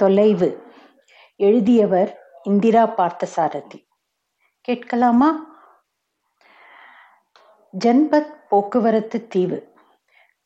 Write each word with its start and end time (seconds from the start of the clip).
தொலைவு. 0.00 0.62
எழுதியவர் 1.36 2.18
இந்திரா 2.42 2.94
பார்த்தசாரதி. 2.96 3.78
கேட்கலாமா? 4.60 5.28
ஜன்பத் 7.78 8.30
போக்குவரத்து 8.48 9.26
தீவு. 9.26 9.72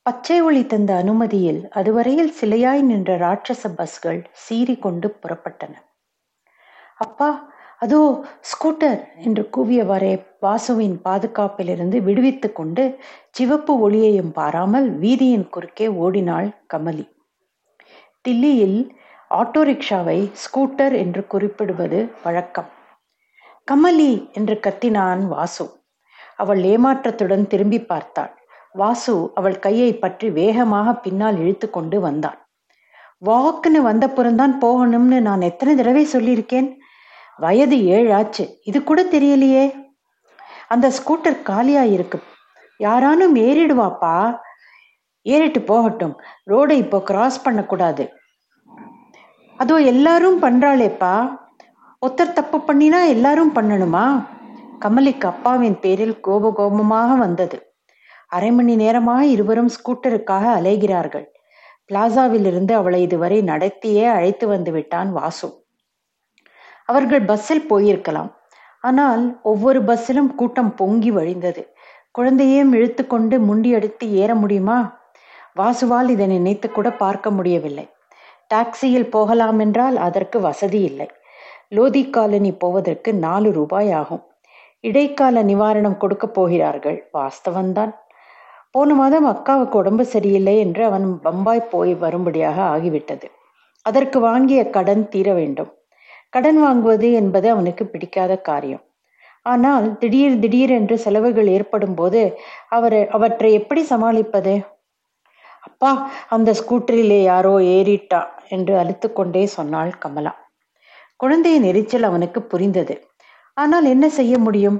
பச்சை 0.02 0.42
ஒளி 0.42 0.66
தந்த 0.66 0.94
அனுமதியில் 0.96 1.68
அதுவரையில் 1.68 2.32
சிலையாய் 2.40 2.82
நின்ற 2.82 3.18
ராட்சச 3.18 3.68
பஸ்கள் 3.76 4.28
சீறி 4.32 4.76
கொண்டு 4.76 5.18
புறப்பட்டன. 5.22 5.74
அப்பா 6.96 7.52
அதோ 7.78 8.24
ஸ்கூட்டர் 8.40 9.06
என்று 9.16 9.48
கூவியவரே 9.56 10.26
வாசுவின் 10.40 11.00
பாதுகாப்பிலிருந்து 11.04 12.02
விடுவித்து 12.02 12.52
கொண்டு 12.52 12.98
சிவப்பு 13.30 13.78
ஒளியையும் 13.78 14.32
பாராமல் 14.32 14.98
வீதியின் 14.98 15.48
குறுக்கே 15.48 15.88
ஓடினாள் 15.88 16.64
கமலி. 16.74 17.08
தில்லியில் 18.28 19.02
ஆட்டோ 19.38 19.60
ரிக்ஷாவை 19.68 20.18
ஸ்கூட்டர் 20.42 20.94
என்று 21.02 21.26
குறிப்பிடுவது 21.26 21.98
வழக்கம். 22.22 22.68
கமலி 23.70 24.12
என்று 24.32 24.60
கத்தினான் 24.66 25.22
வாசு. 25.26 25.66
அவள் 26.36 26.62
ஏமாற்றத்துடன் 26.62 27.44
திரும்பி 27.46 27.80
பார்த்தாள். 27.80 28.32
வாசு 28.72 29.14
அவள் 29.34 29.58
கையை 29.58 29.90
பற்றி 29.94 30.30
வேகமாக 30.30 30.94
பின்னால் 30.94 31.36
இழுத்து 31.38 31.70
கொண்டு 31.70 31.98
வந்தான். 32.00 32.38
வாக்குன்னு 33.26 33.80
வந்த 33.90 34.06
போகணும்னு 34.64 35.20
நான் 35.20 35.40
எத்தனை 35.40 35.74
தடவை 35.76 36.04
சொல்லியிருக்கேன்? 36.12 36.68
வயது 37.36 37.76
ஏழாச்சு 37.96 38.44
இது 38.64 38.78
கூட 38.82 39.02
தெரியலையே. 39.02 39.64
அந்த 40.68 40.86
ஸ்கூட்டர் 40.98 41.38
காலியா 41.42 41.82
இருக்கு 41.96 42.18
யாரானும் 42.80 43.34
ஏறிடுவாப்பா? 43.46 44.16
ஏறிட்டு 45.22 45.60
போகட்டும். 45.62 46.14
ரோடை 46.50 46.76
இப்போ 46.84 47.00
கிராஸ் 47.02 47.38
பண்ணக்கூடாது. 47.42 48.04
அதோ 49.58 49.80
எல்லாரும் 49.80 50.42
பண்றாளேப்பா. 50.42 51.38
ஒத்தர் 52.06 52.32
தப்பு 52.32 52.58
பண்ணினா 52.58 53.08
எல்லாரும் 53.08 53.54
பண்ணணுமா? 53.54 54.26
கமலிக்கு 54.80 55.26
அப்பாவின் 55.26 55.78
பேரில் 55.80 56.20
கோப 56.20 56.50
கோபமாக 56.50 57.14
வந்தது. 57.14 57.74
அரை 58.28 58.50
மணி 58.50 58.76
நேரமாக 58.76 59.24
இருவரும் 59.26 59.70
ஸ்கூட்டருக்காக 59.76 60.44
அலைகிறார்கள். 60.58 61.26
பிளாசாவில் 61.86 62.44
இருந்து 62.44 62.74
அவளை 62.74 63.02
இதுவரை 63.02 63.42
நடத்தியே 63.42 64.04
அழைத்து 64.06 64.48
வந்து 64.48 64.72
விட்டான் 64.72 65.12
வாசு. 65.12 65.48
அவர்கள் 66.84 67.24
பஸ்ஸில் 67.24 67.68
போயிருக்கலாம். 67.70 68.30
ஆனால் 68.80 69.40
ஒவ்வொரு 69.42 69.82
பஸ்ஸிலும் 69.82 70.34
கூட்டம் 70.34 70.74
பொங்கி 70.74 71.10
வழிந்தது. 71.10 71.62
குழந்தையையும் 72.10 72.72
இழுத்து 72.72 73.06
கொண்டு 73.06 73.40
முண்டி 73.40 73.74
அடித்து 73.74 74.12
ஏற 74.12 74.34
முடியுமா? 74.34 74.98
வாசுவால் 75.56 76.08
இதை 76.08 76.26
நினைத்து 76.26 76.70
கூட 76.70 76.90
பார்க்க 76.90 77.30
முடியவில்லை. 77.30 77.93
டாக்ஸியில் 78.54 79.10
போகலாம் 79.10 79.58
என்றால் 79.58 79.96
அதற்கு 79.98 80.38
வசதி 80.40 80.80
இல்லை. 80.82 81.08
லோதி 81.68 82.02
காலனி 82.10 82.52
போவதற்கு 82.54 83.10
நாலு 83.26 83.50
ரூபாய் 83.52 83.90
ஆகும். 83.92 84.24
இடைக்கால 84.84 85.42
நிவாரணம் 85.42 85.96
கொடுக்கப் 85.96 86.34
போகிறார்கள். 86.34 86.98
வாஸ்தவன்தான் 87.14 87.92
போன 88.70 88.94
மாதம் 88.94 89.26
அக்காவுக்கு 89.26 89.76
உடம்பு 89.76 90.04
சரியில்லை 90.04 90.54
என்று 90.58 90.82
அவன் 90.84 91.06
பம்பாய் 91.20 91.68
போய் 91.70 91.92
வரும்படியாக 91.94 92.58
ஆகிவிட்டது. 92.74 93.26
அதற்கு 93.86 94.18
வாங்கிய 94.20 94.60
கடன் 94.70 95.04
தீர 95.08 95.28
வேண்டும். 95.32 95.70
கடன் 96.30 96.58
வாங்குவது 96.62 97.08
என்பது 97.12 97.46
அவனுக்கு 97.50 97.84
பிடிக்காத 97.86 98.32
காரியம். 98.40 98.82
ஆனால் 99.46 99.86
திடீர் 99.98 100.36
திடீரென்று 100.38 100.96
செலவுகள் 100.98 101.48
ஏற்படும் 101.48 101.94
போது 101.94 102.20
அவர் 102.68 102.98
அவற்றை 103.08 103.50
எப்படி 103.52 103.82
சமாளிப்பது? 103.82 104.54
அப்பா 105.74 105.92
அந்த 106.28 106.50
ஸ்கூட்டரிலே 106.52 107.20
யாரோ 107.22 107.52
ஏறிட்டா 107.76 108.20
என்று 108.48 108.74
அழுத்து 108.78 109.08
கொண்டே 109.12 109.46
சொன்னாள் 109.46 109.90
கமலா. 109.98 110.32
குழந்தையின் 111.16 111.64
எரிச்சல் 111.64 112.02
அவனுக்கு 112.02 112.40
புரிந்தது. 112.42 112.94
ஆனால் 113.56 113.84
என்ன 113.84 114.06
செய்ய 114.08 114.34
முடியும்? 114.38 114.78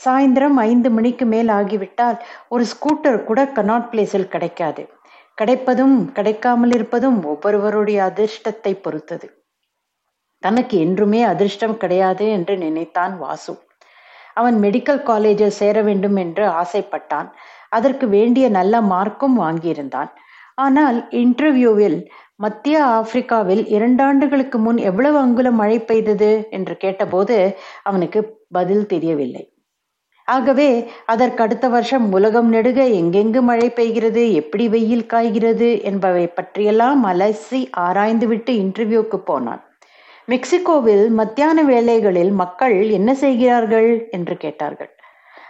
சாயந்தரம் 0.00 0.58
ஐந்து 0.70 0.88
மணிக்கு 0.90 1.24
மேல் 1.24 1.48
ஆகிவிட்டால் 1.48 2.18
ஒரு 2.48 2.64
ஸ்கூட்டர் 2.64 3.18
கூட 3.24 3.40
கனாட் 3.44 3.88
பிளேஸில் 3.90 4.28
கிடைக்காது. 4.28 4.82
கிடைப்பதும் 5.38 5.96
கிடைக்காமல் 6.12 6.70
இருப்பதும் 6.70 7.18
ஒவ்வொருவருடைய 7.24 7.98
அதிர்ஷ்டத்தை 8.10 8.72
பொறுத்தது. 8.80 9.28
தனக்கு 10.42 10.76
என்றுமே 10.78 11.22
அதிர்ஷ்டம் 11.22 11.76
கிடையாது 11.76 12.26
என்று 12.28 12.56
நினைத்தான் 12.56 13.14
வாசு. 13.18 13.54
அவன் 14.34 14.56
மெடிக்கல் 14.60 15.02
காலேஜில் 15.02 15.58
சேர 15.60 15.76
வேண்டும் 15.82 16.16
என்று 16.16 16.44
ஆசைப்பட்டான். 16.62 17.28
அதற்கு 17.70 18.08
வேண்டிய 18.08 18.48
நல்ல 18.48 18.80
மார்க்கும் 18.80 19.36
வாங்கியிருந்தான். 19.40 20.12
ஆனால் 20.54 21.08
இன்டர்வியூவில் 21.10 22.08
மத்திய 22.36 22.84
ஆப்பிரிக்காவில் 22.84 23.66
இரண்டாண்டுகளுக்கு 23.66 24.58
முன் 24.58 24.76
எவ்வளவு 24.76 25.18
அங்குலம் 25.18 25.54
மழை 25.54 25.78
பெய்தது 25.78 26.48
என்று 26.50 26.76
கேட்டபோது 26.76 27.56
அவனுக்கு 27.82 28.42
பதில் 28.48 28.86
தெரியவில்லை. 28.86 29.52
ஆகவே 30.24 30.88
அதற்கு 31.06 31.42
அடுத்த 31.42 31.68
வருஷம் 31.68 32.12
உலகம் 32.12 32.52
நெடுக 32.52 32.84
எங்கெங்கு 32.84 33.40
மழை 33.40 33.70
பெய்கிறது 33.70 34.32
எப்படி 34.32 34.68
வெயில் 34.68 35.06
காய்கிறது 35.06 35.82
என்பவை 35.82 36.26
பற்றியெல்லாம் 36.26 37.04
அலசி 37.04 37.70
ஆராய்ந்துவிட்டு 37.76 38.52
இன்டர்வியூக்கு 38.54 39.16
போனான். 39.16 39.62
மெக்சிகோவில் 40.28 41.10
மத்தியான 41.10 41.62
வேலைகளில் 41.62 42.32
மக்கள் 42.32 42.90
என்ன 42.90 43.14
செய்கிறார்கள் 43.14 44.08
என்று 44.10 44.36
கேட்டார்கள். 44.36 44.90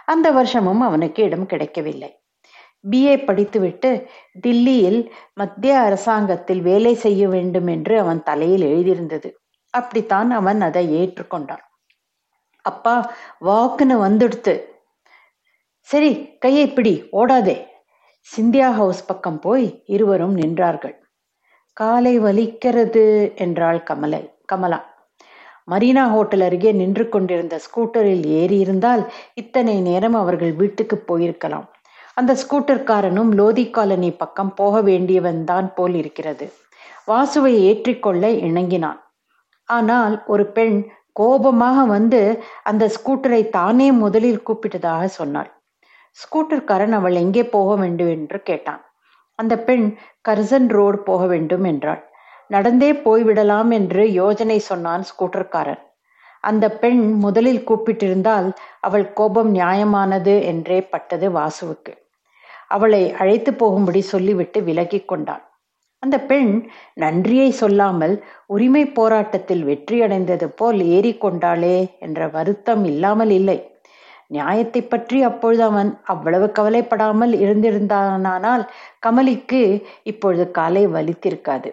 அந்த 0.05 0.31
வருஷமும் 0.31 0.81
அவனுக்கு 0.81 1.23
இடம் 1.23 1.45
கிடைக்கவில்லை. 1.45 2.11
பிஏ 2.91 3.25
படித்துவிட்டு 3.25 3.89
தில்லியில் 4.47 4.99
மத்திய 5.33 5.79
அரசாங்கத்தில் 5.79 6.61
வேலை 6.61 6.93
செய்ய 6.95 7.27
வேண்டும் 7.27 7.67
என்று 7.67 7.99
அவன் 7.99 8.23
தலையில் 8.23 8.65
எழுதியிருந்தது. 8.65 9.29
அப்படித்தான் 9.73 10.31
அவன் 10.31 10.61
அதை 10.61 10.83
ஏற்றுக்கொண்டான். 11.01 11.63
அப்பா 12.65 12.95
வாக்குன்னு 13.41 13.95
வந்துடுத்து. 14.07 14.53
சரி 15.87 16.11
கையை 16.37 16.67
பிடி 16.69 16.93
ஓடாதே. 17.11 17.57
சிந்தியா 18.27 18.69
ஹவுஸ் 18.71 19.05
பக்கம் 19.05 19.39
போய் 19.39 19.67
இருவரும் 19.85 20.37
நின்றார்கள். 20.37 20.95
காலை 21.77 22.19
வலிக்கிறது 22.19 23.35
என்றாள் 23.35 23.83
கமலை 23.89 24.21
கமலா. 24.45 24.79
மரீனா 25.71 26.03
ஹோட்டல் 26.09 26.41
அருகே 26.41 26.71
நின்று 26.71 27.09
கொண்டிருந்த 27.09 27.55
ஸ்கூட்டரில் 27.65 28.25
ஏறியிருந்தால் 28.39 29.03
இத்தனை 29.33 29.81
நேரம் 29.81 30.13
அவர்கள் 30.13 30.53
வீட்டுக்கு 30.53 30.97
போயிருக்கலாம். 31.07 31.67
அந்த 32.17 32.31
ஸ்கூட்டர்காரனும் 32.41 33.31
லோதி 33.39 33.65
காலனி 33.69 34.09
பக்கம் 34.11 34.51
போக 34.53 34.75
வேண்டியவன் 34.81 35.41
தான் 35.43 35.67
போல் 35.73 35.95
இருக்கிறது. 36.01 36.45
வாசுவை 37.07 37.53
ஏற்றிக்கொள்ள 37.69 38.25
இணங்கினான். 38.47 38.99
ஆனால் 39.69 40.15
ஒரு 40.25 40.45
பெண் 40.57 40.77
கோபமாக 41.11 41.83
வந்து 41.85 42.21
அந்த 42.63 42.83
ஸ்கூட்டரை 42.95 43.41
தானே 43.49 43.87
முதலில் 44.03 44.41
கூப்பிட்டதாக 44.47 45.03
சொன்னாள். 45.19 45.49
ஸ்கூட்டர்காரன் 46.17 46.95
அவள் 46.99 47.15
எங்கே 47.15 47.43
போக 47.55 47.69
வேண்டும் 47.75 48.11
என்று 48.17 48.39
கேட்டான். 48.41 48.81
அந்த 49.39 49.53
பெண் 49.67 49.85
கர்சன் 50.29 50.67
ரோடு 50.67 50.97
போக 51.09 51.21
வேண்டும் 51.25 51.65
என்றாள். 51.71 52.01
நடந்தே 52.49 52.91
போய்விடலாம் 53.05 53.71
என்று 53.71 54.03
யோஜனை 54.21 54.59
சொன்னான் 54.69 55.03
ஸ்கூட்டர்காரன். 55.11 55.81
அந்த 56.43 56.65
பெண் 56.81 57.03
முதலில் 57.23 57.63
கூப்பிட்டிருந்தால் 57.67 58.49
அவள் 58.79 59.05
கோபம் 59.13 59.51
நியாயமானது 59.55 60.35
என்றே 60.53 60.79
பட்டது 60.93 61.29
வாசுவுக்கு. 61.37 61.93
அவளை 62.71 63.03
அழைத்து 63.13 63.51
போகும்படி 63.53 64.01
சொல்லிவிட்டு 64.13 64.59
விலகி 64.61 64.99
கொண்டான் 65.05 65.43
அந்த 66.03 66.17
பெண் 66.21 66.51
நன்றியை 66.93 67.49
சொல்லாமல் 67.51 68.15
உரிமை 68.45 68.83
போராட்டத்தில் 68.89 69.63
வெற்றியடைந்தது 69.63 70.47
போல் 70.55 70.79
ஏறிக்கொண்டாளே 70.95 71.77
என்ற 71.99 72.27
வருத்தம் 72.27 72.83
இல்லாமல் 72.85 73.29
இல்லை. 73.29 73.57
நியாயத்தை 74.29 74.81
பற்றி 74.83 75.17
அப்பொழுது 75.23 75.63
அவன் 75.63 75.89
அவ்வளவு 76.03 76.47
கவலைப்படாமல் 76.51 77.33
இருந்திருந்தானால் 77.43 78.63
கமலிக்கு 79.01 79.61
இப்பொழுது 80.03 80.45
காலை 80.51 80.83
வலித்திருக்காது. 80.87 81.71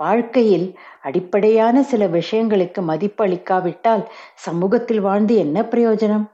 வாழ்க்கையில் 0.00 0.66
அடிப்படையான 1.02 1.82
சில 1.82 2.02
விஷயங்களுக்கு 2.08 2.80
மதிப்பு 2.82 3.24
அளிக்காவிட்டால் 3.26 4.04
சமூகத்தில் 4.36 5.00
வாழ்ந்து 5.00 5.34
என்ன 5.36 5.62
பிரயோஜனம்? 5.72 6.26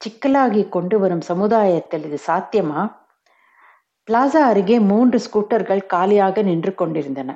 சிக்கலாகி 0.00 0.62
கொண்டு 0.68 0.98
வரும் 0.98 1.20
சமுதாயத்தில் 1.20 2.04
இது 2.08 2.18
சாத்தியமா? 2.26 2.80
பிளாசா 4.08 4.40
அருகே 4.50 4.78
மூன்று 4.90 5.18
ஸ்கூட்டர்கள் 5.24 5.82
காலியாக 5.86 6.42
நின்று 6.42 6.72
கொண்டிருந்தன. 6.74 7.30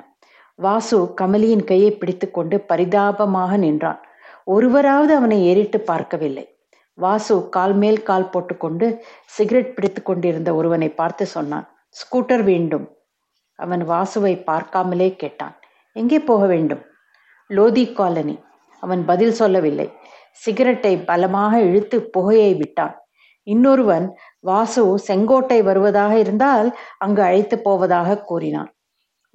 வாசு 0.59 0.97
கமலியின் 1.21 1.63
கையை 1.63 1.91
பிடித்துக்கொண்டு 1.91 2.55
பரிதாபமாக 2.61 3.57
நின்றான். 3.57 3.99
ஒருவராவது 4.43 5.15
அவனை 5.15 5.37
ஏறிட்டு 5.45 5.79
பார்க்கவில்லை. 5.79 6.45
வாசு 6.97 7.35
கால் 7.49 7.73
மேல் 7.73 8.01
கால் 8.03 8.29
போட்டுக்கொண்டு 8.29 8.87
சிகரெட் 9.25 9.73
பிடித்து 9.75 10.01
கொண்டிருந்த 10.03 10.49
ஒருவனை 10.55 10.89
பார்த்து 10.89 11.25
சொன்னான் 11.25 11.67
ஸ்கூட்டர் 11.95 12.43
வேண்டும். 12.43 12.85
அவன் 13.59 13.83
வாசுவை 13.87 14.33
பார்க்காமலே 14.51 15.09
கேட்டான் 15.15 15.55
எங்கே 15.95 16.19
போக 16.19 16.45
வேண்டும்? 16.45 16.83
லோதி 17.49 17.85
காலனி. 17.93 18.35
அவன் 18.83 19.05
பதில் 19.05 19.37
சொல்லவில்லை. 19.41 19.87
சிகரெட்டை 20.43 20.97
பலமாக 20.97 21.59
இழுத்து 21.61 21.97
புகையை 22.01 22.53
விட்டான். 22.55 22.95
இன்னொருவன் 23.47 24.05
வாசு 24.39 24.97
செங்கோட்டை 25.07 25.63
வருவதாக 25.63 26.19
இருந்தால் 26.19 26.77
அங்கு 26.97 27.21
அழைத்து 27.21 27.59
போவதாக 27.59 28.19
கூறினான். 28.19 28.69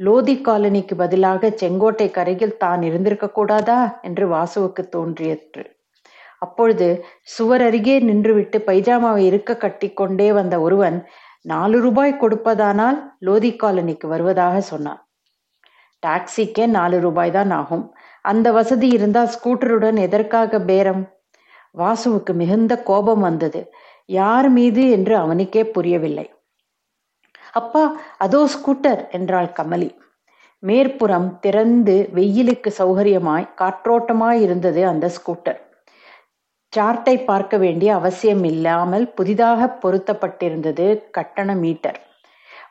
லோதி 0.01 0.35
காலனிக்கு 0.37 0.95
பதிலாக 0.95 1.51
செங்கோட்டை 1.51 2.11
கரையில் 2.11 2.57
தான் 2.57 2.83
இருந்திருக்க 2.83 3.27
கூடாதா? 3.31 4.01
என்று 4.03 4.27
வாசுவுக்கு 4.29 4.83
தோன்றியற்று. 4.97 5.65
அப்பொழுது 6.39 6.87
சுவர் 7.23 7.63
அருகே 7.63 7.97
நின்றுவிட்டு 8.01 8.59
பைஜாமாவை 8.67 9.19
இருக்க 9.19 9.57
கட்டி 9.57 9.89
கொண்டே 9.93 10.33
வந்த 10.33 10.61
ஒருவன் 10.61 10.97
நாலு 11.45 11.81
ரூபாய் 11.81 12.21
கொடுப்பதானால் 12.21 12.99
லோதி 13.19 13.51
காலனிக்கு 13.53 14.07
வருவதாக 14.07 14.61
சொன்னான். 14.61 15.01
டாக்ஸிக்கே 16.07 16.67
நாலு 16.67 17.01
ரூபாய் 17.01 17.31
தான் 17.31 17.51
ஆகும். 17.51 17.85
அந்த 18.25 18.53
வசதி 18.53 18.89
இருந்தால் 18.89 19.29
ஸ்கூட்டருடன் 19.29 19.99
எதற்காக 19.99 20.61
பேரம்? 20.61 21.03
வாசுவுக்கு 21.79 22.33
மிகுந்த 22.33 22.83
கோபம் 22.83 23.21
வந்தது. 23.21 23.73
யார் 24.05 24.49
மீது 24.49 24.91
என்று 24.91 25.17
அவனுக்கே 25.17 25.65
புரியவில்லை. 25.67 26.27
அப்பா 27.53 27.97
அதோ 28.17 28.49
ஸ்கூட்டர் 28.55 29.09
என்றாள் 29.11 29.51
கமலி. 29.53 29.91
மேற்புறம் 30.63 31.39
திறந்து 31.39 32.09
வெயிலுக்கு 32.15 32.71
சௌகரியமாய் 32.79 33.47
காற்றோட்டமாய் 33.57 34.41
இருந்தது 34.41 34.87
அந்த 34.87 35.07
ஸ்கூட்டர். 35.09 35.61
சார்ட்டை 36.77 37.25
பார்க்க 37.25 37.57
வேண்டிய 37.57 37.95
அவசியம் 37.95 38.45
இல்லாமல் 38.45 39.07
புதிதாக 39.09 39.79
பொருத்தப்பட்டிருந்தது 39.83 40.87
கட்டண 41.11 41.55
மீட்டர். 41.55 41.99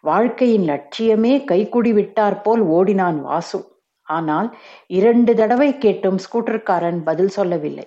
வாழ்க்கையின் 0.02 0.68
லட்சியமே 0.70 1.34
கைக்குடி 1.52 1.94
விட்டார் 1.94 2.42
போல் 2.42 2.62
ஓடினான் 2.62 3.22
வாசு. 3.22 3.79
ஆனால் 4.10 4.50
இரண்டு 4.88 5.32
தடவை 5.36 5.70
கேட்டும் 5.78 6.20
ஸ்கூட்டர்காரன் 6.26 7.00
பதில் 7.04 7.34
சொல்லவில்லை. 7.38 7.86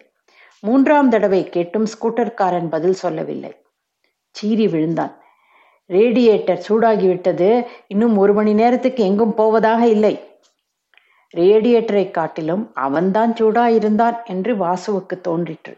மூன்றாம் 0.62 1.08
தடவை 1.08 1.42
கேட்டும் 1.48 1.86
ஸ்கூட்டர்காரன் 1.92 2.69
பதில் 2.69 2.98
சொல்லவில்லை. 3.02 3.52
சீறி 4.34 4.66
விழுந்தான். 4.66 5.14
ரேடியேட்டர் 5.90 6.60
சூடாகிவிட்டது. 6.69 7.48
இன்னும் 7.86 8.14
ஒரு 8.16 8.32
மணி 8.34 8.52
நேரத்துக்கு 8.54 9.02
எங்கும் 9.04 9.34
போவதாக 9.34 9.82
இல்லை. 9.86 10.14
ரேடியேட்டரை 11.34 12.06
காட்டிலும் 12.10 12.64
அவன்தான் 12.74 13.32
சூடாயிருந்தான் 13.32 14.16
என்று 14.24 14.52
வாசுவுக்கு 14.54 15.16
தோன்றிற்று. 15.20 15.74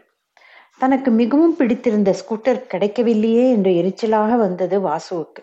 தனக்கு 0.81 1.09
மிகவும் 1.11 1.55
பிடித்திருந்த 1.55 2.11
ஸ்கூட்டர் 2.21 2.61
கிடைக்கவில்லையே 2.71 3.45
என்று 3.49 3.71
எரிச்சலாக 3.81 4.31
வந்தது 4.37 4.77
வாசுவுக்கு. 4.79 5.41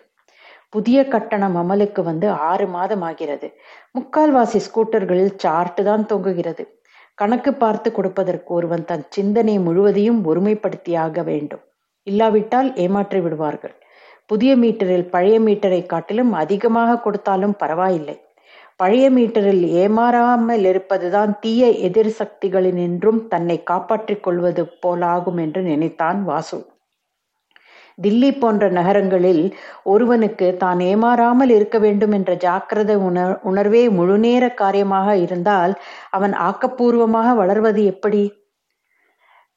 புதிய 0.73 0.99
கட்டணம் 1.07 1.57
அமலுக்கு 1.61 2.01
வந்து 2.03 2.27
ஆறு 2.49 2.65
மாதம் 2.67 3.03
ஆகிறது 3.09 3.47
முக்கால்வாசி 3.97 4.59
ஸ்கூட்டர்களில் 4.67 5.35
சார்ட்டு 5.43 5.83
தான் 5.83 6.05
தொங்குகிறது. 6.11 6.63
கணக்கு 7.17 7.51
பார்த்து 7.53 7.89
கொடுப்பதற்கு 7.91 8.51
ஒருவன் 8.53 8.85
தன் 8.85 9.05
சிந்தனை 9.09 9.55
முழுவதையும் 9.59 10.19
ஒருமைப்படுத்தியாக 10.25 11.23
வேண்டும். 11.23 11.63
இல்லாவிட்டால் 12.07 12.69
ஏமாற்றி 12.75 13.19
விடுவார்கள். 13.19 13.75
புதிய 14.29 14.51
மீட்டரில் 14.55 15.07
பழைய 15.09 15.37
மீட்டரை 15.39 15.81
காட்டிலும் 15.85 16.31
அதிகமாக 16.33 16.99
கொடுத்தாலும் 16.99 17.55
பரவாயில்லை. 17.61 18.17
பழைய 18.79 19.05
மீட்டரில் 19.09 19.63
ஏமாறாமல் 19.81 20.65
இருப்பதுதான் 20.71 21.31
தீய 21.39 21.63
எதிர் 21.87 22.13
சக்திகளினின்றும் 22.19 23.19
தன்னை 23.27 23.57
காப்பாற்றிக் 23.63 24.23
கொள்வது 24.23 24.63
போலாகும் 24.85 25.39
என்று 25.45 25.61
நினைத்தான் 25.61 26.19
வாசு. 26.23 26.59
தில்லி 28.01 28.39
போன்ற 28.39 28.69
நகரங்களில் 28.69 29.43
ஒருவனுக்கு 29.83 30.57
தான் 30.57 30.79
ஏமாறாமல் 30.79 31.49
இருக்க 31.49 31.79
வேண்டும் 31.79 32.11
என்ற 32.11 32.33
ஜாக்கிரத 32.35 32.93
உணர் 32.95 33.39
உணர்வே 33.41 33.89
முழுநேர 33.89 34.53
காரியமாக 34.53 35.17
இருந்தால் 35.17 35.73
அவன் 36.09 36.33
ஆக்கப்பூர்வமாக 36.33 37.35
வளர்வது 37.35 37.83
எப்படி? 37.85 38.23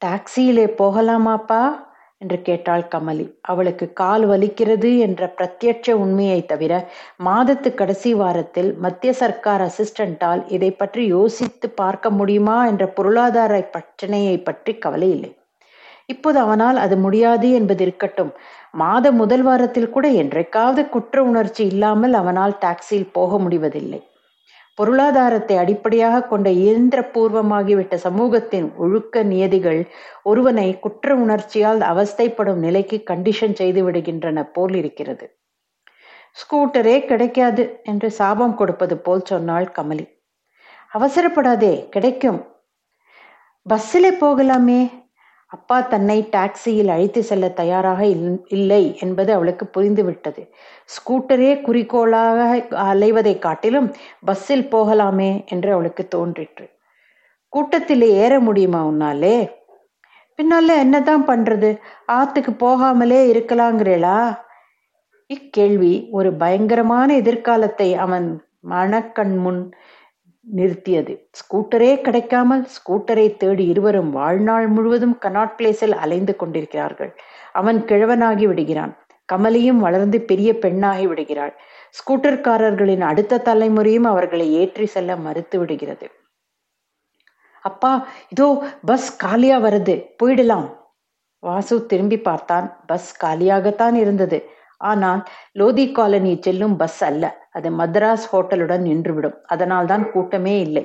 டாக்ஸியிலே 0.01 0.65
போகலாமாப்பா? 0.81 1.85
என்று 2.19 2.41
கேட்டாள் 2.41 2.83
கமலி. 2.87 3.25
அவளுக்கு 3.41 3.93
கால் 3.93 4.23
வலிக்கிறது 4.25 4.97
என்ற 4.97 5.33
பிரத்யட்ச 5.37 5.91
உண்மையை 5.91 6.45
தவிர 6.45 6.89
மாதத்து 7.25 7.73
கடைசி 7.73 8.13
வாரத்தில் 8.13 8.75
மத்திய 8.77 9.13
சர்க்கார் 9.13 9.61
அசிஸ்டண்டால் 9.61 10.41
இதை 10.47 10.71
பற்றி 10.71 11.05
யோசித்து 11.05 11.69
பார்க்க 11.69 12.09
முடியுமா 12.09 12.65
என்ற 12.65 12.85
பொருளாதார 12.87 13.61
பிரச்சனையை 13.71 14.37
பற்றி 14.39 14.75
கவலை 14.77 15.09
இல்லை. 15.09 15.31
இப்போது 16.09 16.39
அவனால் 16.39 16.77
அது 16.77 16.97
முடியாது 16.97 17.51
என்பது 17.51 17.83
இருக்கட்டும். 17.83 18.31
மாத 18.71 19.11
முதல் 19.11 19.41
வாரத்தில் 19.41 19.89
கூட 19.89 20.07
என்றைக்காவது 20.11 20.89
குற்ற 20.89 21.23
உணர்ச்சி 21.23 21.65
இல்லாமல் 21.65 22.13
அவனால் 22.13 22.57
டாக்ஸியில் 22.59 23.11
போக 23.11 23.39
முடிவதில்லை. 23.39 23.99
பொருளாதாரத்தை 24.75 25.57
அடிப்படையாக 25.57 26.23
கொண்ட 26.23 26.49
இயந்திர 26.49 26.99
பூர்வமாகிவிட்ட 27.13 27.95
சமூகத்தின் 27.95 28.67
ஒழுக்க 28.75 29.23
நியதிகள் 29.23 29.81
ஒருவனை 30.23 30.79
குற்ற 30.79 31.15
உணர்ச்சியால் 31.15 31.81
அவஸ்தைப்படும் 31.81 32.55
நிலைக்கு 32.55 33.03
கண்டிஷன் 33.09 33.53
செய்து 33.53 33.83
விடுகின்றன 33.83 34.43
போல் 34.51 34.73
இருக்கிறது. 34.73 35.25
ஸ்கூட்டரே 36.31 37.05
கிடைக்காது 37.05 37.81
என்று 37.83 38.11
சாபம் 38.11 38.55
கொடுப்பது 38.55 38.97
போல் 38.97 39.23
சொன்னாள் 39.23 39.67
கமலி. 39.75 40.05
அவசரப்படாதே 40.93 41.89
கிடைக்கும். 41.89 42.39
பஸ்ஸிலே 43.65 44.11
போகலாமே 44.19 44.81
அப்பா 45.47 45.81
தன்னை 45.81 46.29
டாக்ஸியில் 46.31 46.87
அழைத்து 46.87 47.23
செல்ல 47.23 47.49
தயாராக 47.49 48.05
இல்லை 48.47 48.97
என்பது 48.99 49.33
அவளுக்கு 49.33 49.69
புரிந்துவிட்டது. 49.77 50.49
ஸ்கூட்டரே 50.85 51.61
குறிக்கோளாக 51.61 52.67
அலைவதை 52.71 53.39
காட்டிலும் 53.39 53.93
பஸ்ஸில் 54.25 54.67
போகலாமே 54.71 55.45
என்று 55.47 55.71
அவளுக்கு 55.71 56.07
தோன்றிற்று. 56.07 56.69
கூட்டத்தில் 57.49 58.01
ஏற 58.01 58.39
முடியுமா 58.39 58.85
உன்னாலே? 58.85 59.51
பின்னால 60.39 60.77
என்னதான் 60.79 61.27
பண்றது? 61.27 61.77
ஆத்துக்கு 62.11 62.51
போகாமலே 62.59 63.21
இருக்கலாங்கிறேளா? 63.33 64.37
இக்கேள்வி 65.33 66.07
ஒரு 66.11 66.33
பயங்கரமான 66.33 67.15
எதிர்காலத்தை 67.15 67.95
அவன் 67.95 68.27
மனக்கண் 68.59 69.37
முன் 69.37 69.73
நிறுத்தியது. 70.55 71.29
ஸ்கூட்டரே 71.39 72.01
கிடைக்காமல் 72.01 72.67
ஸ்கூட்டரை 72.75 73.37
தேடி 73.37 73.65
இருவரும் 73.65 74.09
வாழ்நாள் 74.09 74.67
முழுவதும் 74.67 75.17
கனாட் 75.21 75.55
பிளேஸில் 75.57 75.91
அலைந்து 75.91 76.35
கொண்டிருக்கிறார்கள். 76.35 77.15
அவன் 77.51 77.83
கிழவனாகி 77.83 78.47
விடுகிறான். 78.47 78.97
கமலியும் 79.33 79.79
வளர்ந்து 79.79 80.21
பெரிய 80.21 80.57
பெண்ணாகி 80.57 81.07
விடுகிறாள். 81.07 81.61
ஸ்கூட்டர்காரர்களின் 81.89 83.01
அடுத்த 83.01 83.41
தலைமுறையும் 83.45 84.03
அவர்களை 84.03 84.53
ஏற்றி 84.53 84.85
செல்ல 84.85 85.15
மறுத்து 85.15 85.59
விடுகிறது. 85.59 86.11
அப்பா 87.61 88.07
இதோ 88.29 88.63
பஸ் 88.85 89.17
காலியா 89.17 89.59
வருது. 89.59 90.05
போயிடலாம். 90.23 90.73
வாசு 91.39 91.85
திரும்பி 91.85 92.19
பார்த்தான். 92.19 92.83
பஸ் 92.85 93.25
காலியாகத்தான் 93.25 93.93
இருந்தது. 93.93 94.49
ஆனால் 94.81 95.21
லோதி 95.51 95.91
காலனி 95.91 96.37
செல்லும் 96.41 96.75
பஸ் 96.77 97.03
அல்ல. 97.03 97.23
அது 97.51 97.69
மദ്രാஸ் 97.71 98.25
ஹோட்டலுடன் 98.31 98.83
நின்றுவிடும். 98.89 99.37
அதனால் 99.45 99.85
தான் 99.85 100.11
கூட்டமே 100.11 100.59
இல்லை. 100.59 100.83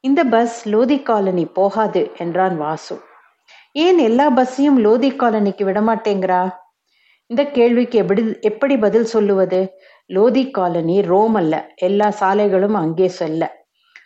இந்த 0.00 0.24
பஸ் 0.24 0.68
லோதி 0.68 1.02
காலனி 1.02 1.44
போகாது 1.46 2.02
என்றான் 2.18 2.56
வாசு. 2.56 2.96
ஏன் 3.72 3.98
எல்லா 3.98 4.26
பஸ்ஸையும் 4.30 4.78
லோதி 4.78 5.10
காலனிக்கு 5.10 5.64
விடமாட்டேங்கிறா? 5.64 6.42
இந்த 7.26 7.42
கேள்விக்கு 7.44 7.96
எப்படி 7.98 8.22
எப்படி 8.40 8.74
பதில் 8.76 9.04
சொல்லுவது? 9.04 9.60
லோதி 10.10 10.50
காலனி 10.50 11.00
ரோம் 11.00 11.34
அல்ல. 11.34 11.54
எல்லா 11.76 12.08
சாலைகளும் 12.20 12.76
அங்கே 12.82 13.08
செல்ல. 13.08 13.42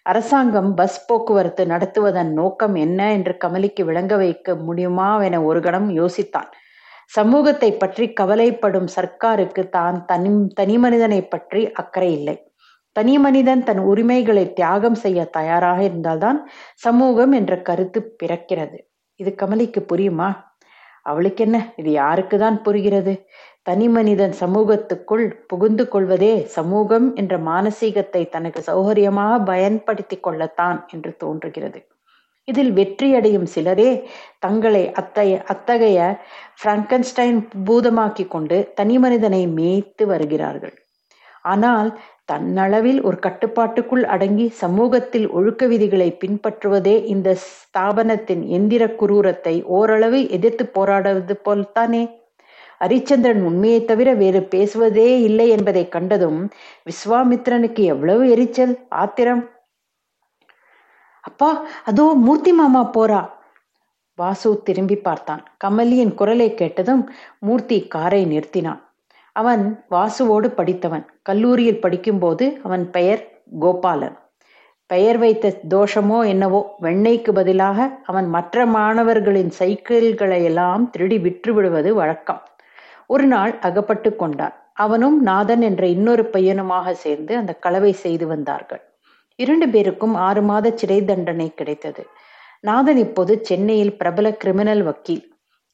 அரசாங்கம் 0.03 0.75
பஸ் 0.75 1.07
போக்குவரத்து 1.07 1.67
நடத்துவதன் 1.67 2.33
நோக்கம் 2.33 2.75
என்ன 2.75 3.13
என்று 3.13 3.37
கமலிக்கு 3.45 3.85
விளங்க 3.85 4.17
வைக்க 4.17 4.55
முடியுமா 4.55 5.09
என 5.23 5.43
ஒரு 5.43 5.61
கணம் 5.61 5.91
யோசித்தான். 5.91 6.49
சமூகத்தை 7.11 7.71
பற்றி 7.73 8.05
கவலைப்படும் 8.13 8.89
சர்க்காருக்கு 8.97 9.63
தான் 9.69 9.97
தனி 10.05 10.31
தனி 10.55 10.77
மனிதனை 10.79 11.21
பற்றி 11.25 11.63
அக்கறை 11.73 12.11
இல்லை. 12.13 12.37
தனி 12.97 13.15
மனிதன் 13.19 13.63
தன் 13.63 13.81
உரிமைகளை 13.91 14.45
தியாகம் 14.53 14.99
செய்ய 15.05 15.25
தயாராக 15.25 15.81
இருந்தால்தான் 15.83 16.39
சமூகம் 16.77 17.33
என்ற 17.33 17.53
கருத்து 17.63 18.01
பிறக்கிறது. 18.23 18.79
இது 19.21 19.31
கமலிக்கு 19.35 19.81
புரியுமா? 19.93 20.29
அவளுக்கு 21.03 21.43
என்ன? 21.45 21.59
இது 21.77 21.91
யாருக்கு 21.93 22.37
தான் 22.39 22.59
புரிகிறது? 22.63 23.15
தனி 23.63 23.87
மனிதன் 23.89 24.35
சமூகத்துக்குள் 24.43 25.25
புகுந்து 25.47 25.89
கொள்வதே 25.89 26.35
சமூகம் 26.57 27.07
என்ற 27.15 27.35
மானசீகத்தை 27.39 28.23
தனக்கு 28.29 28.61
சௌகரியமாக 28.67 29.45
பயன்படுத்தி 29.45 30.17
கொள்ளத்தான் 30.17 30.79
என்று 30.91 31.13
தோன்றுகிறது. 31.17 31.81
இதில் 32.51 32.73
வெற்றியடையும் 32.73 33.49
சிலரே 33.55 33.91
தங்களை 34.45 34.85
அத்தைய 35.01 35.33
அத்தகைய 35.53 35.99
பிராங்கன்ஸ்டைன் 36.63 37.41
பூதமாக்கி 37.67 38.27
கொண்டு 38.29 38.59
தனி 38.79 38.97
மனிதனை 38.99 39.43
மேய்த்து 39.59 40.07
வருகிறார்கள். 40.07 40.75
ஆனால் 41.45 41.91
தன்னளவில் 42.33 42.99
ஒரு 43.09 43.17
கட்டுப்பாட்டுக்குள் 43.27 44.05
அடங்கி 44.15 44.47
சமூகத்தில் 44.63 45.27
ஒழுக்க 45.39 45.67
விதிகளை 45.67 46.09
பின்பற்றுவதே 46.23 46.97
இந்த 47.13 47.29
ஸ்தாபனத்தின் 47.45 48.43
எந்திர 48.57 48.83
குரூரத்தை 49.01 49.55
ஓரளவு 49.79 50.19
எதிர்த்து 50.37 50.67
போராடுவது 50.77 51.37
போல்தானே? 51.47 52.03
ஹரிச்சந்திரன் 52.83 53.43
உண்மையை 53.49 53.81
தவிர 53.85 54.11
வேறு 54.21 54.41
பேசுவதே 54.53 55.09
இல்லை 55.29 55.47
என்பதை 55.57 55.85
கண்டதும் 55.89 56.39
விஸ்வாமித்ரனுக்கு 56.91 57.83
எவ்வளவு 57.95 58.23
எரிச்சல் 58.35 58.75
ஆத்திரம்? 59.03 59.43
அப்பா 61.21 61.67
அதோ 61.85 62.13
மூர்த்தி 62.15 62.53
மாமா 62.53 62.91
போறா. 62.95 63.29
வாசு 64.15 64.63
திரும்பி 64.63 64.97
பார்த்தான். 64.97 65.43
கமலியின் 65.65 66.15
குரலை 66.15 66.55
கேட்டதும் 66.55 67.11
மூர்த்தி 67.39 67.87
காரை 67.87 68.25
நிறுத்தினான். 68.25 68.81
அவன் 69.33 69.85
வாசுவோடு 69.91 70.49
படித்தவன். 70.49 71.07
கல்லூரியில் 71.23 71.81
படிக்கும்போது 71.81 72.61
அவன் 72.63 72.91
பெயர் 72.91 73.43
கோபாலன். 73.61 74.17
பெயர் 74.87 75.19
வைத்த 75.19 75.61
தோஷமோ 75.69 76.27
என்னவோ 76.27 76.77
வெண்ணெய்க்கு 76.83 77.33
பதிலாக 77.33 78.01
அவன் 78.05 78.29
மற்ற 78.29 78.67
மாணவர்களின் 78.67 79.53
சைக்கிள்களை 79.59 80.45
எல்லாம் 80.45 80.91
திருடி 80.91 81.19
விற்று 81.19 81.55
விடுவது 81.55 81.95
வழக்கம். 81.95 82.41
ஒரு 83.07 83.27
நாள் 83.27 83.59
அகப்பட்டு 83.61 84.17
கொண்டான். 84.17 84.55
அவனும் 84.73 85.23
நாதன் 85.23 85.61
என்ற 85.61 85.87
இன்னொரு 85.87 86.31
பையனுமாக 86.33 86.91
சேர்ந்து 86.91 87.37
அந்த 87.37 87.53
கலவை 87.55 87.93
செய்து 87.93 88.27
வந்தார்கள். 88.27 88.83
இரண்டு 89.43 89.69
பேருக்கும் 89.69 90.15
ஆறு 90.15 90.43
மாத 90.43 90.73
சிறை 90.75 91.05
தண்டனை 91.05 91.49
கிடைத்தது. 91.55 92.03
நாதன் 92.61 92.97
இப்போது 92.97 93.33
சென்னையில் 93.43 93.97
பிரபல 93.97 94.29
கிரிமினல் 94.33 94.83
வக்கீல். 94.83 95.25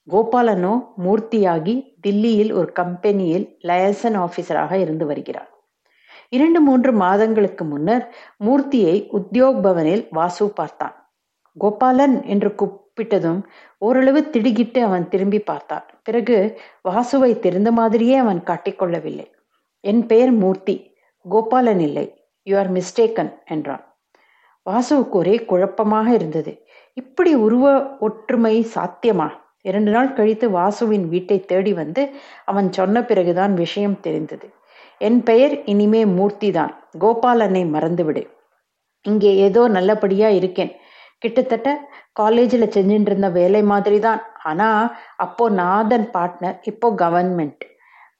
கோபாலனோ 0.09 0.75
மூர்த்தியாகி 1.05 1.75
தில்லியில் 2.07 2.53
ஒரு 2.53 2.69
கம்பெனியில் 2.73 3.47
லயசன் 3.61 4.17
ஆபீசராக 4.19 4.73
இருந்து 4.81 5.07
வருகிறார். 5.07 5.51
இரண்டு 6.29 6.61
மூன்று 6.61 6.93
மாதங்களுக்கு 6.93 7.65
முன்னர் 7.65 8.05
மூர்த்தியை 8.45 8.97
உத்தியோக் 9.19 9.61
பவனில் 9.63 10.05
வாசு 10.11 10.47
பார்த்தான். 10.51 10.95
கோபாலன் 11.57 12.17
என்று 12.25 12.51
கூப்பிட்டதும் 12.61 13.41
ஓரளவு 13.79 14.21
திடுகிட்டு 14.31 14.79
அவன் 14.83 15.09
திரும்பி 15.09 15.41
பார்த்தான். 15.41 15.87
பிறகு 16.03 16.37
வாசுவை 16.89 17.31
தெரிந்த 17.39 17.73
மாதிரியே 17.73 18.17
அவன் 18.17 18.41
காட்டிக்கொள்ளவில்லை 18.43 19.27
என் 19.85 20.03
பெயர் 20.07 20.35
மூர்த்தி. 20.43 20.77
கோபாலன் 21.25 21.83
இல்லை. 21.89 22.07
யூ 22.47 22.55
ஆர் 22.63 22.71
மிஸ்டேக்கன் 22.77 23.33
என்றான். 23.55 23.83
வாசுவுக்கு 24.67 25.17
ஒரே 25.23 25.35
குழப்பமாக 25.51 26.09
இருந்தது. 26.19 26.53
இப்படி 26.97 27.33
உருவ 27.47 27.67
ஒற்றுமை 28.07 28.55
சாத்தியமா? 28.75 29.29
இரண்டு 29.69 29.91
நாள் 29.91 30.11
கழித்து 30.13 30.47
வாசுவின் 30.51 31.07
வீட்டை 31.13 31.39
தேடி 31.51 31.73
வந்து 31.73 32.03
அவன் 32.45 32.69
சொன்ன 32.73 33.03
பிறகுதான் 33.03 33.55
விஷயம் 33.55 34.01
தெரிந்தது. 34.01 34.47
என் 35.01 35.21
பெயர் 35.23 35.55
இனிமே 35.73 36.03
மூர்த்தி 36.17 36.51
தான் 36.51 36.73
கோபாலனை 36.99 37.63
மறந்துவிடு. 37.75 38.23
இங்கே 39.05 39.31
ஏதோ 39.47 39.63
நல்லபடியா 39.69 40.29
இருக்கேன். 40.41 40.73
கிட்டத்தட்ட 41.23 41.69
காலேஜில் 42.13 42.73
செஞ்சுட்டு 42.77 43.11
இருந்த 43.11 43.29
வேலை 43.31 43.61
மாதிரி 43.73 43.99
தான் 44.07 44.21
ஆனால் 44.51 44.87
அப்போ 45.25 45.45
நாதன் 45.61 46.07
பார்ட்னர் 46.15 46.57
இப்போ 46.71 46.89
கவர்மெண்ட் 47.03 47.65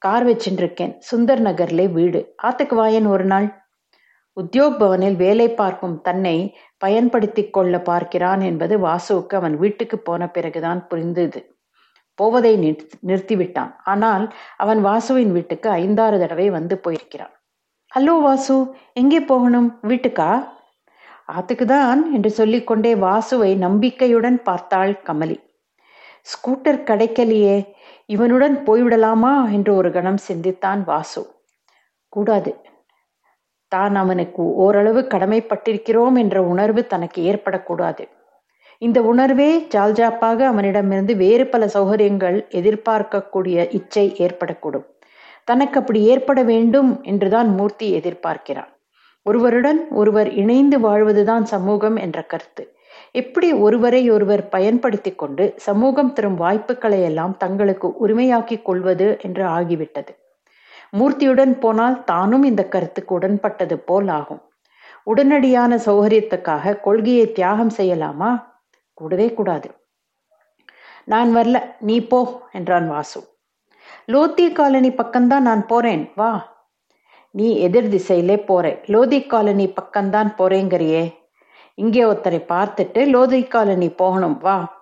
கார் 0.05 0.25
வச்சுட்டு 0.29 0.61
இருக்கேன் 0.63 0.93
சுந்தர் 1.09 1.41
நகர்ல 1.47 1.85
வீடு. 1.97 2.19
ஆத்துக்கு 2.47 2.75
வாயன் 2.81 3.07
ஒரு 3.13 3.25
நாள் 3.33 3.47
உத்தியோக் 4.37 4.79
பவனில் 4.79 5.15
வேலை 5.15 5.45
பார்க்கும் 5.49 6.01
தன்னை 6.01 6.55
பயன்படுத்தி 6.77 7.43
கொள்ள 7.49 7.81
பார்க்கிறான் 7.81 8.41
என்பது 8.41 8.75
வாசுவுக்கு 8.79 9.35
அவன் 9.35 9.55
வீட்டுக்கு 9.57 9.97
போன 9.99 10.29
பிறகுதான் 10.29 10.87
புரிந்தது. 10.87 11.39
போவதை 12.19 12.51
நிறுத்திவிட்டான். 13.07 13.71
ஆனால் 13.83 14.25
அவன் 14.57 14.79
வாசுவின் 14.85 15.31
வீட்டுக்கு 15.31 15.69
ஐந்தாறு 15.69 16.19
தடவை 16.19 16.49
வந்து 16.49 16.77
போயிருக்கிறான். 16.77 17.33
ஹலோ 17.95 18.15
வாசு 18.21 18.55
எங்கே 18.93 19.19
போகணும்? 19.21 19.69
வீட்டுக்கா? 19.87 20.29
ஆத்துக்கு 21.27 21.65
தான் 21.65 22.13
என்று 22.13 22.29
சொல்லிக்கொண்டே 22.29 22.93
வாசுவை 22.95 23.51
நம்பிக்கையுடன் 23.57 24.39
பார்த்தாள் 24.43 24.93
கமலி. 25.07 25.37
ஸ்கூட்டர் 26.21 26.79
கிடைக்கலையே 26.83 27.57
இவனுடன் 28.05 28.55
போய்விடலாமா? 28.65 29.51
என்று 29.51 29.75
ஒரு 29.75 29.91
கணம் 29.91 30.21
சிந்தித்தான் 30.29 30.83
வாசு. 30.83 31.23
கூடாது 32.13 32.51
தான் 33.67 33.95
அவனுக்கு 33.95 34.43
ஓரளவு 34.43 35.01
கடமைப்பட்டிருக்கிறோம் 35.01 36.17
என்ற 36.17 36.43
உணர்வு 36.43 36.85
தனக்கு 36.85 37.21
ஏற்படக்கூடாது. 37.33 38.03
இந்த 38.81 39.01
உணர்வே 39.01 39.67
ஜால்ஜாப்பாக 39.75 40.39
அவனிடமிருந்து 40.41 41.15
வேறு 41.15 41.47
பல 41.47 41.65
சௌகரியங்கள் 41.65 42.37
எதிர்பார்க்கக்கூடிய 42.49 43.67
இச்சை 43.71 44.15
ஏற்படக்கூடும். 44.17 44.85
தனக்கு 45.43 45.79
அப்படி 45.79 46.03
ஏற்பட 46.03 46.43
வேண்டும் 46.43 47.03
என்றுதான் 47.03 47.47
மூர்த்தி 47.47 47.87
எதிர்பார்க்கிறான். 47.91 48.71
ஒருவருடன் 49.23 49.87
ஒருவர் 49.89 50.29
இணைந்து 50.33 50.79
வாழ்வதுதான் 50.79 51.45
சமூகம் 51.45 51.95
என்ற 51.95 52.21
கருத்து. 52.21 52.75
எப்படி 53.11 53.53
ஒருவரை 53.53 54.09
ஒருவர் 54.09 54.49
பயன்படுத்தி 54.49 55.11
கொண்டு 55.11 55.53
சமூகம் 55.57 56.13
தரும் 56.13 56.35
வாய்ப்புகளை 56.35 57.01
எல்லாம் 57.01 57.37
தங்களுக்கு 57.37 58.07
உரிமையாக்கிக் 58.07 58.61
கொள்வது 58.61 59.17
என்று 59.21 59.43
ஆகிவிட்டது. 59.43 60.11
மூர்த்தியுடன் 60.91 61.59
போனால் 61.59 62.03
தானும் 62.03 62.43
இந்த 62.43 62.67
கருத்துக்கு 62.67 63.19
உடன்பட்டது 63.19 63.73
போல் 63.73 64.07
ஆகும். 64.07 64.41
உடனடியான 65.05 65.75
சௌகரியத்துக்காக 65.85 66.79
கொள்கையை 66.79 67.31
தியாகம் 67.31 67.71
செய்யலாமா? 67.77 68.43
கூடவே 68.93 69.33
கூடாது. 69.33 69.85
நான் 71.05 71.35
வரல 71.35 71.75
நீ 71.79 72.01
போ 72.01 72.41
என்றான் 72.51 72.87
வாசு. 72.87 73.35
லோத்தி 74.07 74.51
காலனி 74.51 74.89
பக்கம்தான் 74.89 75.39
நான் 75.39 75.65
போறேன் 75.65 76.11
வா. 76.15 76.55
நீ 77.31 77.57
எதிர் 77.57 77.87
திசையிலே 77.87 78.45
போற. 78.45 78.79
லோதி 78.85 79.25
காலனி 79.25 79.73
பக்கம்தான் 79.81 80.33
போறேங்கிறியே. 80.37 81.15
இங்கே 81.73 82.03
ஒருத்தரை 82.03 82.39
பார்த்துட்டு 82.53 83.07
லோதி 83.07 83.43
காலனி 83.43 83.89
போகணும் 83.89 84.37
வா. 84.37 84.75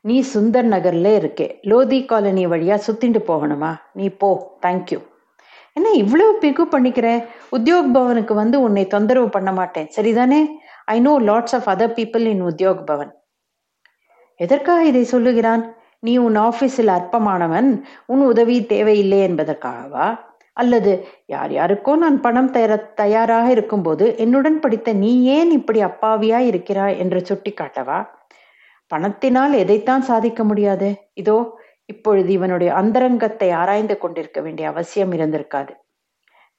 நீ 0.00 0.24
சுந்தர் 0.34 0.68
நகர்ல 0.74 1.08
இருக்கே. 1.20 1.58
லோதி 1.62 2.04
காலனி 2.04 2.46
வழியா 2.46 2.80
சுத்திண்டு 2.86 3.20
போகணுமா? 3.26 3.80
நீ 3.92 4.08
போ 4.08 4.58
தேங்க்யூ 4.66 5.08
என்ன 5.76 5.88
இவ்வளவு 6.02 6.32
பிகு 6.38 6.64
பண்ணிக்கிற? 6.64 7.08
உத்தியோக் 7.50 7.90
பவனுக்கு 7.96 8.34
வந்து 8.34 8.56
உன்னை 8.60 8.84
தொந்தரவு 8.86 9.28
பண்ண 9.28 9.50
மாட்டேன். 9.52 9.88
சரிதானே? 9.96 10.40
I 10.94 10.96
know 11.00 11.12
lots 11.20 11.54
of 11.58 11.68
other 11.68 11.94
people 11.98 12.24
in 12.32 12.42
Udyog 12.42 12.82
Bhavan 12.84 13.12
எதற்காக 14.40 14.82
இதை 14.84 15.04
சொல்லுகிறான்? 15.04 15.62
நீ 16.00 16.12
உன் 16.18 16.36
ஆபீஸில் 16.48 16.90
அற்பமானவன் 16.98 17.68
உன் 18.06 18.22
உதவி 18.22 18.56
தேவையில்லை 18.66 19.18
என்பதற்காகவா? 19.28 20.06
அல்லது 20.56 20.92
யார் 21.26 21.52
யாருக்கோ 21.58 21.92
நான் 21.96 22.16
பணம் 22.20 22.50
தர 22.50 22.76
தயாராக 23.00 23.46
இருக்கும்போது 23.50 24.04
என்னுடன் 24.16 24.58
படித்த 24.60 24.92
நீ 25.02 25.12
ஏன் 25.36 25.50
இப்படி 25.50 25.80
அப்பாவியா 25.82 26.38
இருக்கிறாய் 26.50 26.98
என்று 26.98 27.20
சுட்டி 27.28 27.52
காட்டவா 27.60 27.98
பணத்தினால் 28.90 29.52
எதைத்தான் 29.62 30.04
சாதிக்க 30.10 30.40
முடியாது? 30.44 30.88
இதோ 31.14 31.38
இப்பொழுது 31.92 32.30
இவனுடைய 32.32 32.70
அந்தரங்கத்தை 32.74 33.48
ஆராய்ந்து 33.60 33.96
கொண்டிருக்க 33.98 34.38
வேண்டிய 34.40 34.66
அவசியம் 34.68 35.12
இருந்திருக்காது. 35.12 35.72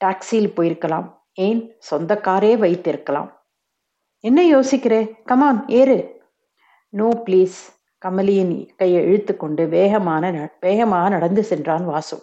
டாக்ஸியில் 0.01 0.53
போயிருக்கலாம். 0.55 1.07
ஏன்? 1.47 1.61
சொந்த 1.89 2.11
காரே 2.23 2.53
வைத்திருக்கலாம். 2.57 3.29
என்ன 4.23 4.39
யோசிக்கிறே? 4.55 5.01
கமான் 5.25 5.59
ஏறு. 5.79 5.99
நோ 6.93 7.09
ப்ளீஸ் 7.25 7.59
கமலியின் 8.01 8.53
கையை 8.77 9.01
இழுத்துக்கொண்டு 9.05 9.63
வேகமான 9.69 10.33
வேகமாக 10.59 11.09
நடந்து 11.09 11.41
சென்றான் 11.43 11.85
வாசு. 11.85 12.17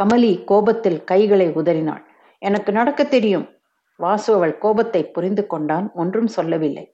கமலி 0.00 0.32
கோபத்தில் 0.44 1.00
கைகளை 1.04 1.46
உதறினாள். 1.60 2.04
எனக்கு 2.42 2.70
நடக்க 2.72 3.00
தெரியும். 3.04 3.46
வாசு 4.00 4.30
அவள் 4.34 4.54
கோபத்தை 4.58 5.02
புரிந்து 5.16 5.44
கொண்டான். 5.46 5.86
ஒன்றும் 5.94 6.30
சொல்லவில்லை. 6.36 6.84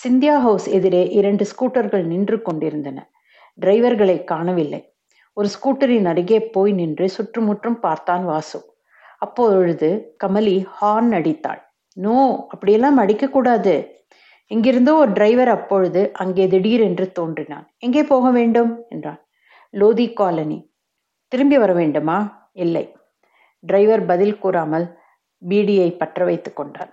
சிந்தியா 0.00 0.36
ஹவுஸ் 0.38 0.66
எதிரே 0.76 1.02
இரண்டு 1.18 1.44
ஸ்கூட்டர்கள் 1.50 2.10
நின்று 2.12 2.38
கொண்டிருந்தன. 2.42 2.98
டிரைவர்களை 3.60 4.24
காணவில்லை. 4.24 4.94
ஒரு 5.32 5.48
ஸ்கூட்டரின் 5.48 6.06
அருகே 6.06 6.40
போய் 6.40 6.72
நின்று 6.72 7.08
சுற்றுமுற்றும் 7.08 7.80
பார்த்தான் 7.80 8.24
வாசு. 8.24 8.74
அப்பொழுது 9.18 10.16
கமலி 10.24 10.66
ஹார்ன் 10.80 11.12
அடித்தாள். 11.12 11.60
நோ 11.92 12.46
அப்படியெல்லாம் 12.48 12.98
அடிக்கக்கூடாது. 12.98 13.94
இங்கிருந்தோ 14.46 14.94
ஒரு 14.94 15.12
டிரைவர் 15.12 15.48
அப்பொழுது 15.48 16.12
அங்கே 16.12 16.46
திடீரென்று 16.46 17.12
தோன்றினான். 17.12 17.74
எங்கே 17.78 18.02
போக 18.02 18.30
வேண்டும்? 18.30 18.84
என்றான். 18.88 19.26
லோதி 19.70 20.12
காலனி. 20.12 20.72
திரும்பி 21.28 21.58
வர 21.58 21.72
வேண்டுமா? 21.72 22.50
இல்லை. 22.52 22.96
டிரைவர் 23.60 24.06
பதில் 24.06 24.38
கூறாமல் 24.38 24.98
பீடியை 25.48 25.96
பற்ற 25.96 26.24
வைத்துக் 26.24 26.56
கொண்டான். 26.56 26.92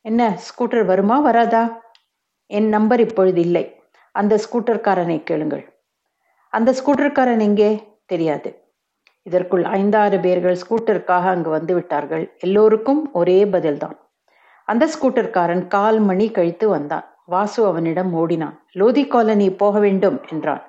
என்ன 0.00 0.38
ஸ்கூட்டர் 0.48 0.84
வருமா 0.84 1.20
வராதா? 1.20 1.82
என் 2.46 2.68
நம்பர் 2.68 3.00
இப்பொழுது 3.00 3.40
இல்லை. 3.40 3.80
அந்த 4.14 4.38
ஸ்கூட்டர்காரனை 4.44 5.22
கேளுங்கள். 5.22 5.79
அந்த 6.52 6.74
ஸ்கூட்டர்காரன் 6.78 7.40
எங்கே? 7.40 7.98
தெரியாது. 8.06 8.68
இதற்குள் 9.22 9.64
ஐந்தாறு 9.64 10.20
பேர்கள் 10.20 10.60
ஸ்கூட்டருக்காக 10.62 11.24
அங்கு 11.24 11.50
வந்து 11.50 11.74
விட்டார்கள். 11.74 12.36
எல்லோருக்கும் 12.38 13.12
ஒரே 13.12 13.44
பதில்தான். 13.44 13.96
அந்த 14.64 14.88
ஸ்கூட்டர்காரன் 14.94 15.66
கால் 15.66 15.98
மணி 15.98 16.30
கழித்து 16.30 16.68
வந்தான். 16.68 17.14
வாசு 17.24 17.66
அவனிடம் 17.66 18.12
ஓடினான். 18.14 18.66
லோதி 18.72 19.06
காலனி 19.06 19.52
போக 19.52 19.78
வேண்டும் 19.78 20.24
என்றான். 20.28 20.62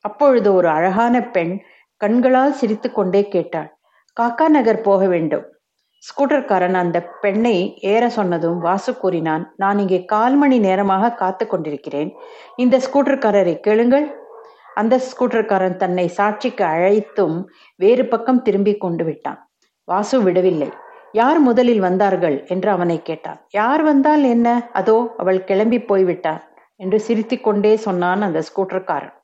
அப்பொழுது 0.00 0.54
ஒரு 0.54 0.68
அழகான 0.68 1.22
பெண் 1.22 1.60
கண்களால் 1.96 2.52
சிரித்து 2.52 2.92
கொண்டே 2.92 3.28
கேட்டாள். 3.28 3.76
காக்கா 4.20 4.48
நகர் 4.48 4.80
போக 4.80 5.06
வேண்டும். 5.06 5.44
ஸ்கூட்டர்காரன் 6.04 6.74
அந்த 6.74 6.98
பெண்ணை 7.20 7.78
ஏற 7.80 8.08
சொன்னதும் 8.08 8.58
வாசு 8.58 8.98
கூறினான். 8.98 9.54
நான் 9.56 9.78
இங்கே 9.78 10.04
கால் 10.04 10.36
மணி 10.36 10.58
நேரமாக 10.58 11.12
காத்து 11.12 11.46
கொண்டிருக்கிறேன் 11.46 12.10
இந்த 12.56 12.78
ஸ்கூட்டர்காரரை 12.78 13.54
கேளுங்கள். 13.60 14.06
அந்த 14.74 15.00
ஸ்கூட்டர்காரன் 15.08 15.76
தன்னை 15.76 16.06
சாட்சிக்கு 16.08 16.64
அழைத்தும் 16.64 17.36
வேறு 17.76 18.04
பக்கம் 18.06 18.42
திரும்பி 18.42 18.74
கொண்டு 18.76 19.04
விட்டான். 19.04 19.40
வாசு 19.88 20.22
விடவில்லை. 20.22 20.68
யார் 21.12 21.38
முதலில் 21.38 21.80
வந்தார்கள்? 21.80 22.36
என்று 22.46 22.70
அவனை 22.70 23.02
கேட்டான். 23.02 23.40
யார் 23.50 23.82
வந்தால் 23.82 24.24
என்ன? 24.24 24.68
அதோ 24.72 25.14
அவள் 25.16 25.44
கிளம்பி 25.44 25.78
போய்விட்டார் 25.80 26.42
என்று 26.76 27.00
சிரித்து 27.00 27.40
கொண்டே 27.40 27.76
சொன்னான் 27.76 28.22
அந்த 28.22 28.42
ஸ்கூட்டர்காரன். 28.48 29.14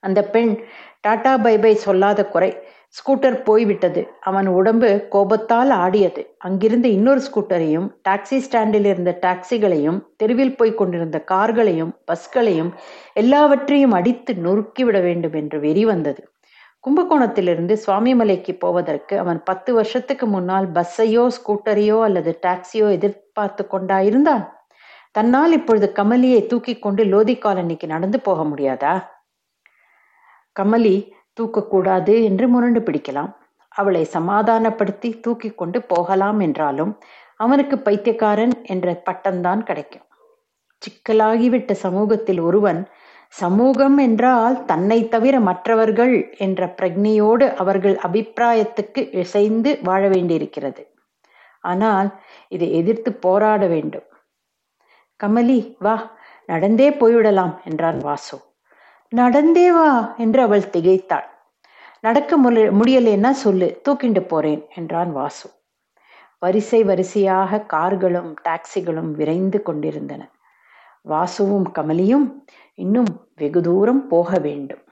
அந்த 0.00 0.20
பெண் 0.24 0.52
டாடா 1.00 1.36
பை 1.36 1.58
பை 1.58 1.74
சொல்லாத 1.74 2.26
குறை. 2.26 2.50
ஸ்கூட்டர் 2.94 3.36
போய்விட்டது. 3.42 4.00
அவன் 4.20 4.46
உடம்பு 4.46 4.90
கோபத்தால் 5.08 5.70
ஆடியது. 5.70 6.22
அங்கிருந்து 6.38 6.92
இன்னொரு 6.92 7.20
ஸ்கூட்டரையும் 7.26 7.86
டாக்ஸி 8.08 8.38
ஸ்டாண்டில் 8.38 8.84
இருந்த 8.84 9.12
டாக்ஸிகளையும் 9.22 9.98
தெருவில் 10.16 10.56
போய் 10.56 10.74
கொண்டிருந்த 10.74 11.18
கார்களையும் 11.24 11.92
பஸ்களையும் 12.06 12.70
எல்லாவற்றையும் 13.12 13.92
அடித்து 13.92 14.34
நொறுக்கிவிட 14.34 15.00
வேண்டும் 15.02 15.32
என்று 15.32 15.60
வெறி 15.60 15.84
வந்தது. 15.84 16.22
கும்பகோணத்திலிருந்து 16.84 17.74
சுவாமிமலைக்கு 17.86 18.52
போவதற்கு 18.58 19.18
அவன் 19.18 19.40
பத்து 19.42 19.70
வருஷத்துக்கு 19.74 20.26
முன்னால் 20.26 20.68
பஸ்ஸையோ 20.72 21.24
ஸ்கூட்டரையோ 21.36 21.98
அல்லது 22.02 22.32
டாக்ஸியோ 22.46 22.88
எதிர்பார்த்து 22.90 23.64
கொண்டாயிருந்தான். 23.72 24.44
தன்னால் 25.10 25.52
இப்பொழுது 25.52 25.92
கமலியை 25.96 26.46
தூக்கி 26.46 26.74
கொண்டு 26.78 27.04
லோதி 27.04 27.34
காலனிக்கு 27.34 27.86
நடந்து 27.86 28.20
போக 28.20 28.42
முடியாதா? 28.44 28.94
கமலி 30.56 30.96
தூக்கக்கூடாது 31.38 32.24
என்று 32.24 32.48
முரண்டு 32.48 32.80
பிடிக்கலாம். 32.80 33.32
அவளை 33.68 34.04
சமாதானப்படுத்தி 34.04 35.20
தூக்கி 35.20 35.50
கொண்டு 35.50 35.82
போகலாம் 35.82 36.40
என்றாலும் 36.40 36.92
அவனுக்கு 37.36 37.78
பைத்தியக்காரன் 37.78 38.54
என்ற 38.62 39.02
பட்டம்தான் 39.10 39.62
கிடைக்கும். 39.62 40.06
சிக்கலாகிவிட்ட 40.82 41.72
சமூகத்தில் 41.72 42.40
ஒருவன் 42.40 42.80
சமூகம் 43.28 43.98
என்றால் 43.98 44.64
தன்னை 44.64 45.08
தவிர 45.08 45.40
மற்றவர்கள் 45.40 46.14
என்ற 46.38 46.74
பிரக்னியோடு 46.78 47.46
அவர்கள் 47.54 47.96
அபிப்பிராயத்துக்கு 47.96 49.14
இசைந்து 49.14 49.78
வாழ 49.82 50.08
வேண்டியிருக்கிறது. 50.08 50.82
ஆனால் 51.60 52.08
இதை 52.48 52.68
எதிர்த்து 52.72 53.12
போராட 53.12 53.66
வேண்டும். 53.66 54.06
கமலி 55.20 55.76
வா 55.78 55.96
நடந்தே 56.46 56.90
போய்விடலாம் 56.90 57.54
என்றான் 57.64 57.98
வாசு. 57.98 58.36
நடந்தே 59.12 59.72
வா 59.72 60.14
என்று 60.16 60.40
அவள் 60.42 60.70
திகைத்தாள். 60.72 61.28
நடக்க 62.00 62.32
முடியலேன்னா 62.78 63.30
சொல்லு 63.30 63.80
தூக்கிண்டு 63.88 64.20
போறேன் 64.20 64.62
என்றான் 64.74 65.12
வாசு. 65.12 65.48
வரிசை 66.38 66.84
வரிசையாக 66.84 67.60
கார்களும் 67.72 68.34
டாக்ஸிகளும் 68.44 69.10
விரைந்து 69.10 69.62
கொண்டிருந்தன. 69.62 70.22
வாசுவும் 71.02 71.72
கமலியும் 71.74 72.26
இன்னும் 72.74 73.10
வெகு 73.36 73.60
தூரம் 73.60 74.06
போக 74.08 74.38
வேண்டும். 74.38 74.82